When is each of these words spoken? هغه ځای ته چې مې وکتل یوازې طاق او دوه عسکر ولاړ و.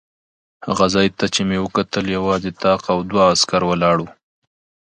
هغه 0.65 0.85
ځای 0.93 1.07
ته 1.17 1.25
چې 1.33 1.41
مې 1.49 1.57
وکتل 1.65 2.05
یوازې 2.17 2.51
طاق 2.63 2.81
او 2.93 2.99
دوه 3.09 3.23
عسکر 3.33 3.61
ولاړ 3.67 3.97
و. 4.01 4.05